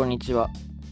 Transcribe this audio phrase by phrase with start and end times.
[0.00, 0.48] こんにちは。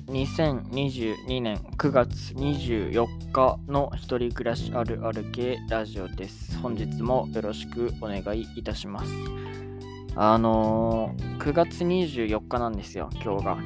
[0.08, 6.58] 2022年9月24日の一人暮らしあるある系ラジオです。
[6.58, 9.10] 本日もよろしくお願いいたします。
[10.14, 13.58] あのー、9月24日なんですよ、今日が。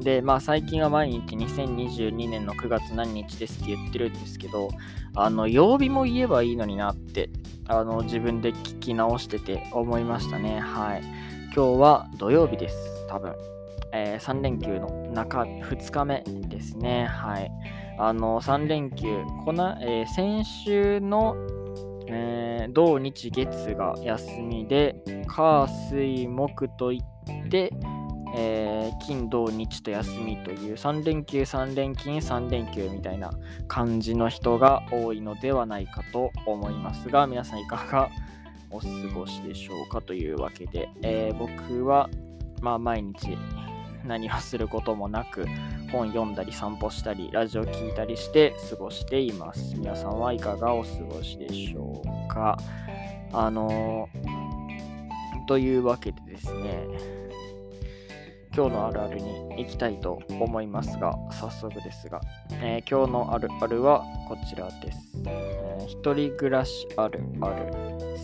[0.00, 4.70] で、まあ最近は毎日2022年の9月何日ですって言ってるんですけど、
[5.14, 7.28] あの、曜日も言えばいいのになって、
[7.66, 10.60] あの、自分で聞き直してて思いましたね。
[10.60, 11.02] はい。
[11.54, 13.57] 今日は土曜日です、多分。
[13.92, 17.06] えー3連休の中2日目ですね。
[17.06, 17.50] はい。
[17.98, 21.36] あの、3連休、この、えー先週の、
[22.06, 27.72] えー土日月が休みで、火水木といって、
[28.36, 33.30] えー金土日と休みという3連休3連勤3連休みたいな
[33.68, 38.10] 感じの人が多いのではないかと思いますが皆さんいかが
[38.70, 42.10] お過ごしでしょうかというわけで、えー僕は
[42.60, 43.36] まあ毎日
[44.04, 45.46] 何をすることもなく
[45.90, 49.74] 本読んだり散歩したりラジオ聞いたりして過ごしています。
[49.76, 52.58] 皆さんはいかがお過ごしでしょうか。
[53.32, 54.48] あのー
[55.46, 56.86] というわけでですね
[58.54, 67.72] 今日のあるあるに行きたいと思いますが早速ですが、えー今日のあるあるはこちらです、えー一人暮らしあるある。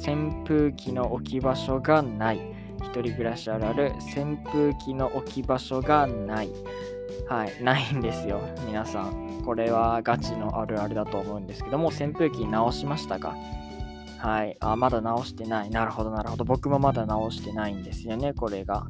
[0.06, 2.53] 扇風機の置き場所がない。
[2.84, 6.50] 一人暮らしあるある扇風機の置き場所がない。
[7.28, 8.40] はいないんですよ。
[8.66, 13.34] 皆さんこれはガチのあるあるだと思うんですけども扇風機直しましたか？
[14.18, 14.56] はい。
[14.60, 15.70] あまだ直してない。
[15.70, 16.44] なるほどなるほど。
[16.44, 18.86] 僕もまだ直してないんですよねこれが。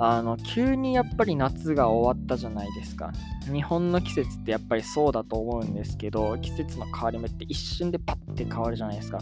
[0.00, 3.12] あの急にやっぱり夏が終わったじゃないですか。
[3.52, 9.18] 日本の季節ってやっぱりそうだと思うんですけど季節の変わり目って一瞬でパッて変わるじゃないですか。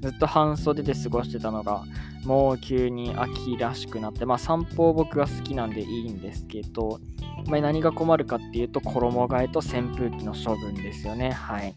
[0.00, 1.82] ずっと半袖で過ごしてたのが。
[2.26, 6.98] もう急に秋らしくなってまあ散歩僕は好きなんでいいんですけど、
[7.46, 11.30] まあ、何が困るかっていうと衣替えと扇風機の処分ですよね。
[11.30, 11.72] はい。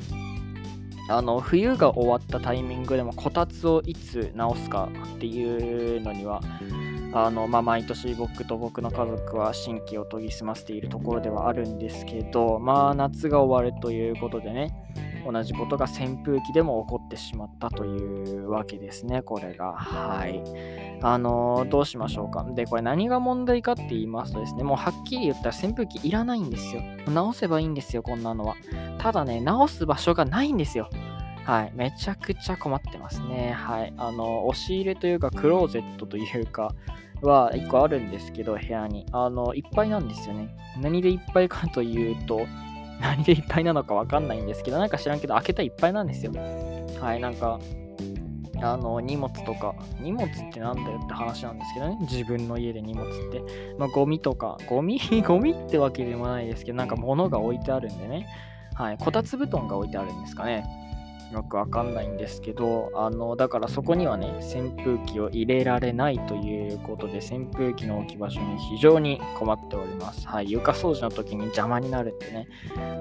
[1.12, 6.42] あの冬が終わったタイミングでもこたつをいつ直すかっていうのには
[7.12, 14.74] あの、まあ、毎年僕と僕の家族は新規を研ぎ澄ませているところではあるんですけど、まあ、夏が終わるということでね、
[15.26, 19.74] 同じことが扇風機でも起こってしまったというわけですね、これが。
[19.74, 20.42] はい。
[21.02, 22.46] あのどうしましょうか。
[22.56, 26.82] で、これ何が問題かって言いますとですね、もうはっきり言ったら扇風機いらないんですよ。
[27.08, 28.56] 直せばいいんですよ、こんなのは。
[28.98, 30.90] ただね、直す場所がないんですよ。
[31.50, 33.54] はい、めちゃくちゃ困ってますね。
[33.54, 36.76] はい、あの、押し入れというか、クローゼットというか、
[37.24, 39.08] は1個あるんですけど、部屋に。
[39.12, 40.56] あの、いっぱいなんですよね。
[40.80, 42.42] 何でいっぱいかというと、
[43.02, 46.34] 何でいっぱいなのかわかんないんですけど、なんか知らんけど、開けたらいっぱいなんですよ。
[47.02, 47.60] はい、なんか、
[48.62, 51.98] あの、荷物とか、荷物ってなんだよって話なんですけどね。
[52.02, 53.42] 自分の家で荷物って。
[53.80, 55.00] まあ、ゴミとか、ゴミ？
[55.26, 58.28] ゴミってわけでもないですけど、なんか物が置いてあるんでね。
[58.76, 60.64] はい、こたつ布団が置いてあるんですかね。
[61.32, 70.28] よくわかんないんですけど、あの、だからそこにはね、扇風機を入れられないということで、扇風機の置き場所に非常に困っております。
[70.28, 72.48] はい、床掃除の時に邪魔になるってね、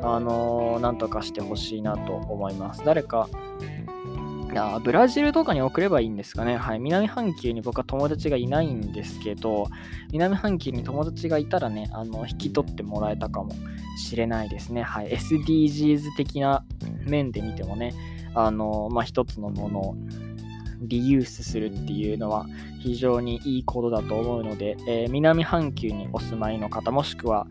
[0.03, 2.83] あのなんとかしてほしいなと思います。
[2.85, 3.29] 誰か、
[4.51, 6.57] いやブラジルとかに送ればいいんですかね。
[6.57, 6.79] はい。
[6.79, 9.67] 南半球に僕は友達がいないんですけど、
[10.11, 13.51] 南半球に友達がいたらね、あの、引き取ってもらえたかも
[13.99, 14.83] しれないですね。
[14.83, 15.11] はい。
[15.11, 16.65] SDGs 的な
[17.07, 17.93] 面で見てもね、
[18.39, 19.97] あの、まあ、一つのものを
[20.81, 22.47] リユースするっていうのは
[22.81, 27.49] 非常にいいことだと思うので、えー南半球にお住まいの方、もしくは、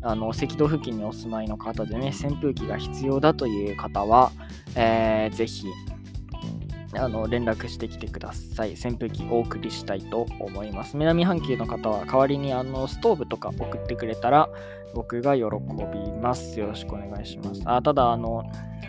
[0.00, 4.30] あの赤道付近にお住まいの方でね、扇風機が必要だという方は、
[4.76, 5.66] えーぜひ、
[6.94, 8.72] あの連絡してきてください。
[8.72, 10.96] 扇風機お送りしたいと思います。
[10.96, 14.48] 南半球の方は代わりにあのストーブとか送ってくれたら
[14.94, 16.58] 僕が喜びます。
[16.58, 17.62] よろしくお願いします。
[17.64, 18.42] あただあの、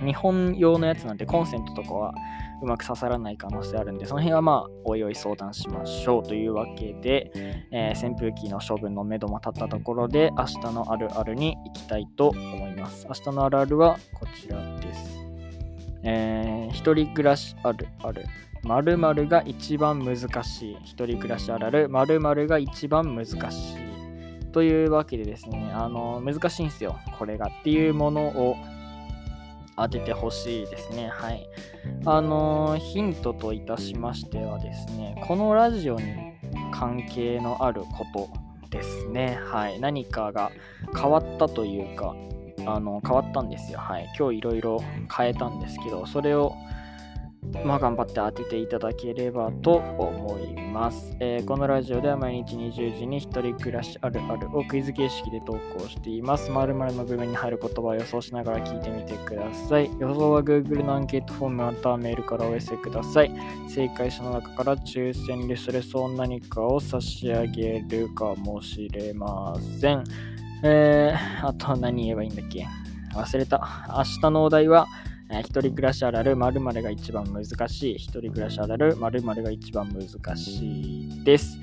[0.05, 2.13] 日本用のやつなんでコンセントとかは
[2.61, 7.31] うまく刺さらない可能性あるんで、その辺はまあ、おいおい相談しましょうというわけで、
[7.71, 13.05] えー扇風機の処分のめども立ったところで、明日のあるあるに行きたいと思います。
[13.07, 15.18] 明日のあるあるはこちらです。
[16.03, 18.25] えー一人暮らしあるある。
[18.63, 20.77] 〇〇が一番難しい。
[20.83, 21.89] 一人暮らしあるある。
[21.89, 24.49] 〇〇が一番難しい。
[24.51, 26.97] というわけでですね、あの、難しいんですよ。
[27.17, 27.47] これが。
[27.47, 28.55] っていうものを
[29.77, 31.09] 当ててほしいですね。
[31.09, 31.47] はい。
[32.05, 36.33] あの、ヒントといたしましてはですね、このラジオに
[36.71, 38.29] 関係のあること
[38.69, 39.39] ですね。
[39.41, 39.79] はい。
[39.79, 40.51] 何かが
[40.99, 42.15] 変わったというか、
[42.75, 43.79] あの変わったんですよ。
[43.79, 44.09] はい。
[44.17, 44.83] 今日いろいろ
[45.15, 46.55] 変えたんですけど、それを、
[47.63, 56.51] まあ、頑張って当てていただければと思います、えーこのラジオでは毎日20時に一人暮らしあるあるをクイズ形式で投稿しています。
[56.51, 59.89] 〇〇の部分に入る言葉を予想しながら聞いてみてください。
[59.99, 63.31] 予想は Google のアンケートフォームまたはメールからお寄せください。
[63.67, 70.03] 正解者の中から抽選でそれそう何かを差し上げるかもしれません。
[70.63, 72.67] えー、あと何言えばいいんだっけ？
[73.15, 73.87] 忘れた。
[73.95, 74.87] 明日のお題は、
[75.31, 77.95] えー一人暮らしあるある〇〇が一番難しい。
[77.95, 81.57] 一人暮らしあるある〇〇が一番難しいです。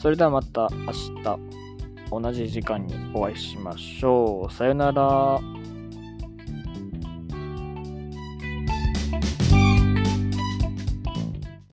[0.00, 1.38] それではまた明日
[2.10, 4.52] 同じ時間にお会いしましょう。
[4.52, 5.40] さよなら。